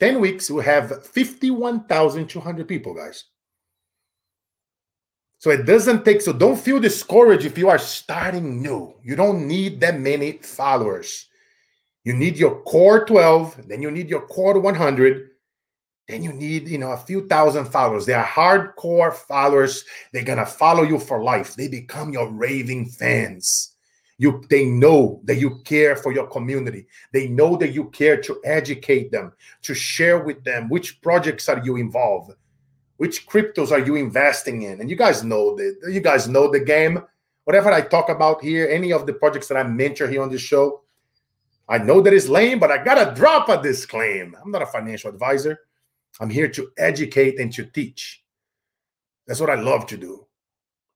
[0.00, 3.24] 10 weeks, we'll have 51,200 people, guys.
[5.38, 8.94] So it doesn't take, so don't feel discouraged if you are starting new.
[9.02, 11.28] You don't need that many followers.
[12.04, 15.28] You need your core 12, then you need your core 100,
[16.08, 18.06] then you need, you know, a few thousand followers.
[18.06, 19.84] They are hardcore followers.
[20.12, 21.54] They're gonna follow you for life.
[21.54, 23.74] They become your raving fans.
[24.20, 26.86] You, they know that you care for your community.
[27.12, 31.62] They know that you care to educate them, to share with them which projects are
[31.64, 32.32] you involved,
[32.96, 36.58] which cryptos are you investing in, and you guys know that you guys know the
[36.58, 37.00] game.
[37.44, 40.42] Whatever I talk about here, any of the projects that I mention here on this
[40.42, 40.82] show,
[41.68, 44.38] I know that it's lame, but I gotta drop a disclaimer.
[44.42, 45.60] I'm not a financial advisor.
[46.20, 48.24] I'm here to educate and to teach.
[49.26, 50.26] That's what I love to do.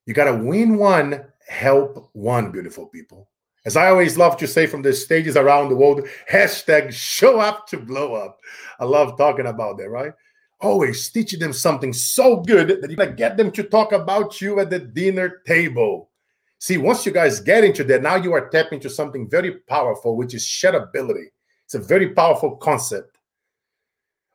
[0.07, 3.29] You gotta win one help one, beautiful people.
[3.65, 7.69] As I always love to say from the stages around the world, hashtag show up
[7.69, 8.41] to blow up.
[8.81, 10.13] I love talking about that, right?
[10.61, 14.59] Always teaching them something so good that you can get them to talk about you
[14.59, 16.11] at the dinner table.
[16.59, 20.17] See, once you guys get into that, now you are tapping into something very powerful,
[20.17, 21.27] which is shareability.
[21.65, 23.19] It's a very powerful concept.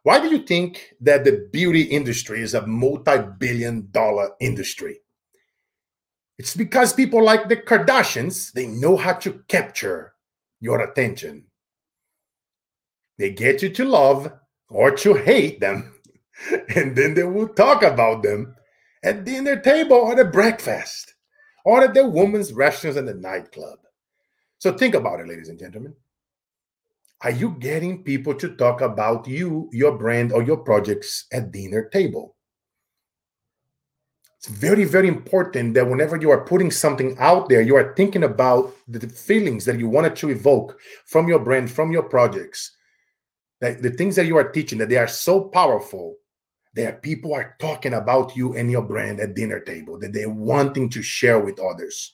[0.03, 4.99] Why do you think that the beauty industry is a multi billion dollar industry?
[6.37, 10.13] It's because people like the Kardashians, they know how to capture
[10.59, 11.45] your attention.
[13.17, 14.31] They get you to love
[14.69, 15.93] or to hate them,
[16.75, 18.55] and then they will talk about them
[19.03, 21.15] at dinner table or the breakfast
[21.65, 23.79] or at the women's restaurants and the nightclub.
[24.59, 25.95] So think about it, ladies and gentlemen.
[27.21, 31.89] Are you getting people to talk about you, your brand, or your projects at dinner
[31.89, 32.36] table?
[34.37, 38.23] It's very very important that whenever you are putting something out there you are thinking
[38.23, 42.71] about the feelings that you wanted to evoke from your brand from your projects.
[43.59, 46.15] That the things that you are teaching that they are so powerful
[46.75, 50.89] that people are talking about you and your brand at dinner table that they're wanting
[50.91, 52.13] to share with others.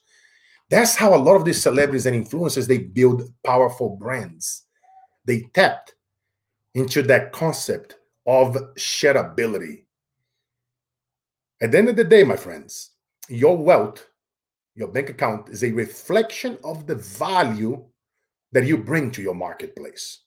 [0.69, 4.63] That's how a lot of these celebrities and influencers they build powerful brands.
[5.25, 5.95] They tapped
[6.75, 9.82] into that concept of shareability
[11.61, 12.91] at the end of the day, my friends,
[13.29, 14.07] your wealth,
[14.75, 17.83] your bank account is a reflection of the value
[18.51, 20.19] that you bring to your marketplace.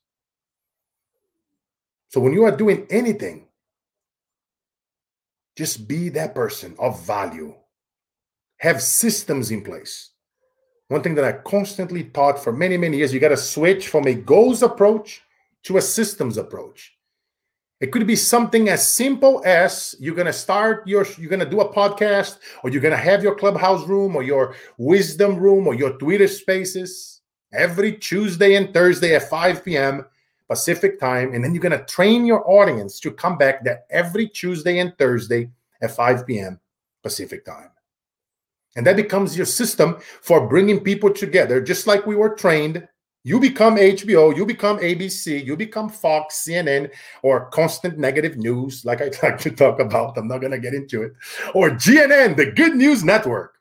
[2.09, 3.47] So when you are doing anything,
[5.57, 7.55] just be that person of value.
[8.59, 10.11] Have systems in place.
[10.89, 14.07] One thing that I constantly taught for many, many years, you got to switch from
[14.07, 15.23] a goals approach
[15.65, 16.96] to a systems approach.
[17.81, 21.51] It could be something as simple as you're going to start your, you're going to
[21.51, 25.67] do a podcast, or you're going to have your clubhouse room, or your wisdom room,
[25.67, 27.21] or your Twitter spaces
[27.53, 30.07] every Tuesday and Thursday at 5 p.m.
[30.49, 31.35] Pacific time.
[31.35, 34.97] And then you're going to train your audience to come back there every Tuesday and
[34.97, 35.51] Thursday
[35.83, 36.59] at 5 p.m.
[37.03, 37.71] Pacific time.
[38.77, 42.87] And that becomes your system for bringing people together, just like we were trained
[43.27, 46.93] you become HBO, you become ABC, you become Fox, CNN,
[47.25, 50.17] or constant negative news, like I like to talk about.
[50.17, 51.13] I'm not going to get into it.
[51.53, 53.55] Or GNN, the Good News Network.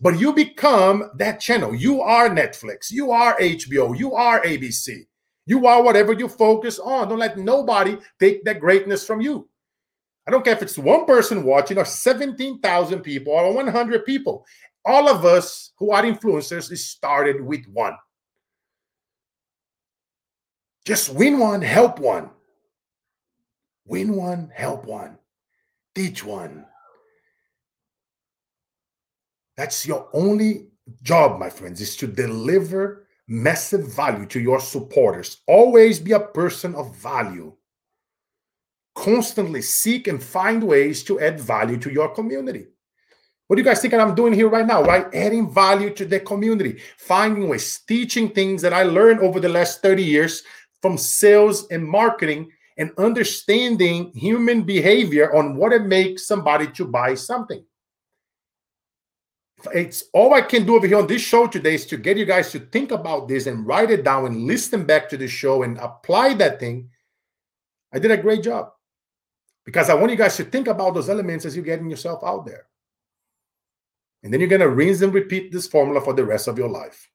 [0.00, 1.74] But you become that channel.
[1.74, 2.92] You are Netflix.
[2.92, 3.98] You are HBO.
[3.98, 5.08] You are ABC.
[5.46, 7.08] You are whatever you focus on.
[7.08, 9.48] Don't let nobody take that greatness from you.
[10.28, 14.46] I don't care if it's one person watching or 17,000 people or 100 people.
[14.84, 17.96] All of us who are influencers is started with one.
[20.88, 22.30] Just win one, help one.
[23.84, 25.18] Win one, help one.
[25.94, 26.64] Teach one.
[29.58, 30.68] That's your only
[31.02, 35.42] job, my friends, is to deliver massive value to your supporters.
[35.46, 37.54] Always be a person of value.
[38.94, 42.64] Constantly seek and find ways to add value to your community.
[43.46, 44.82] What do you guys think I'm doing here right now?
[44.82, 45.06] Right?
[45.14, 49.82] Adding value to the community, finding ways, teaching things that I learned over the last
[49.82, 50.42] 30 years
[50.82, 57.14] from sales and marketing and understanding human behavior on what it makes somebody to buy
[57.14, 57.64] something.
[59.74, 62.24] It's all I can do over here on this show today is to get you
[62.24, 65.64] guys to think about this and write it down and listen back to the show
[65.64, 66.90] and apply that thing.
[67.92, 68.70] I did a great job
[69.64, 72.46] because I want you guys to think about those elements as you're getting yourself out
[72.46, 72.66] there.
[74.22, 76.68] And then you're going to rinse and repeat this formula for the rest of your
[76.68, 77.10] life.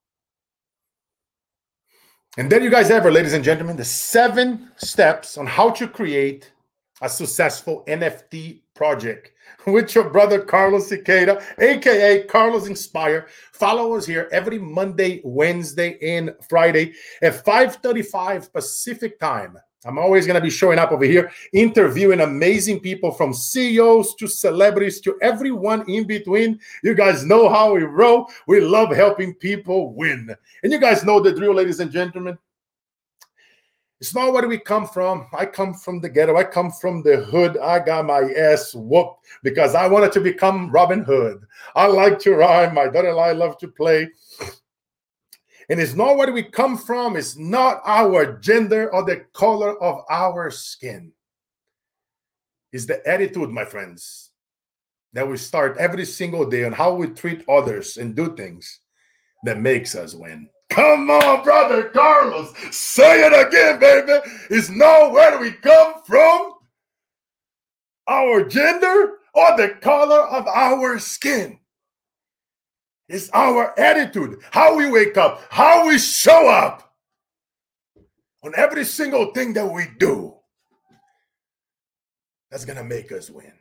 [2.35, 6.51] And there you guys have ladies and gentlemen, the seven steps on how to create
[6.99, 9.33] a successful NFT project
[9.67, 13.27] with your brother Carlos Cicada, aka Carlos Inspire.
[13.51, 19.59] Follow us here every Monday, Wednesday, and Friday at 5:35 Pacific time.
[19.85, 24.27] I'm always going to be showing up over here, interviewing amazing people from CEOs to
[24.27, 26.59] celebrities to everyone in between.
[26.83, 28.29] You guys know how we roll.
[28.47, 30.33] We love helping people win.
[30.63, 32.37] And you guys know the drill, ladies and gentlemen.
[34.03, 35.27] It's not where we come from.
[35.33, 36.35] I come from the ghetto.
[36.35, 37.57] I come from the hood.
[37.57, 41.45] I got my ass whooped because I wanted to become Robin Hood.
[41.73, 42.75] I like to rhyme.
[42.75, 44.09] My daughter and I love to play.
[45.69, 50.03] And it's not where we come from, it's not our gender or the color of
[50.09, 51.11] our skin.
[52.71, 54.31] It's the attitude, my friends,
[55.13, 58.79] that we start every single day on how we treat others and do things
[59.43, 60.49] that makes us win.
[60.69, 62.51] Come on, brother Carlos.
[62.71, 64.19] Say it again, baby.
[64.49, 66.53] It's not where we come from,
[68.07, 71.59] our gender, or the color of our skin.
[73.09, 76.93] It's our attitude, how we wake up, how we show up
[78.43, 80.35] on every single thing that we do.
[82.49, 83.51] That's going to make us win.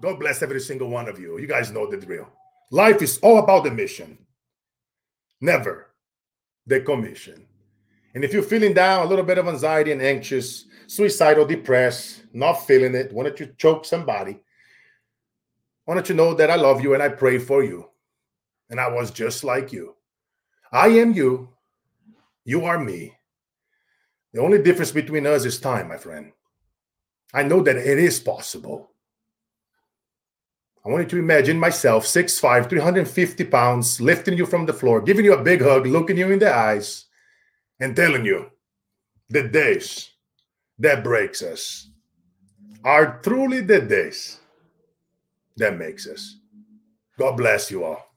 [0.00, 1.38] God bless every single one of you.
[1.38, 2.28] You guys know the drill.
[2.70, 4.18] Life is all about the mission,
[5.40, 5.92] never
[6.66, 7.46] the commission.
[8.14, 12.54] And if you're feeling down, a little bit of anxiety and anxious, suicidal, depressed, not
[12.66, 14.40] feeling it, wanted to choke somebody,
[15.86, 17.88] wanted to know that I love you and I pray for you.
[18.70, 19.96] And I was just like you.
[20.72, 21.50] I am you.
[22.44, 23.14] You are me.
[24.32, 26.32] The only difference between us is time, my friend.
[27.34, 28.90] I know that it is possible.
[30.84, 35.24] I want you to imagine myself, 6'5, 350 pounds, lifting you from the floor, giving
[35.24, 37.04] you a big hug, looking you in the eyes,
[37.78, 38.50] and telling you
[39.28, 40.10] the days
[40.78, 41.88] that breaks us
[42.84, 44.40] are truly the days
[45.56, 46.38] that makes us.
[47.18, 48.11] God bless you all.